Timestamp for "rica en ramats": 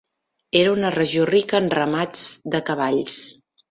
1.33-2.27